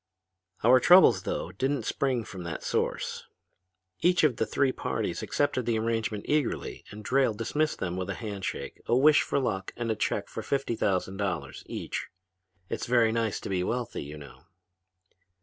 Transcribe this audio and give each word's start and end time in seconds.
"Our 0.63 0.79
troubles, 0.79 1.21
though, 1.21 1.51
didn't 1.51 1.83
spring 1.85 2.23
from 2.23 2.41
that 2.41 2.63
source. 2.63 3.25
Each 3.99 4.23
of 4.23 4.37
the 4.37 4.47
three 4.47 4.71
parties 4.71 5.21
accepted 5.21 5.67
the 5.67 5.77
arrangement 5.77 6.25
eagerly 6.27 6.83
and 6.89 7.05
Drayle 7.05 7.35
dismissed 7.35 7.77
them 7.77 7.97
with 7.97 8.09
a 8.09 8.15
hand 8.15 8.43
shake, 8.43 8.81
a 8.87 8.95
wish 8.97 9.21
for 9.21 9.37
luck 9.37 9.71
and 9.77 9.91
a 9.91 9.95
check 9.95 10.27
for 10.27 10.41
fifty 10.41 10.75
thousand 10.75 11.17
dollars 11.17 11.61
each. 11.67 12.07
It's 12.67 12.87
very 12.87 13.11
nice 13.11 13.39
to 13.41 13.49
be 13.49 13.63
wealthy, 13.63 14.01
you 14.01 14.17
know. 14.17 14.45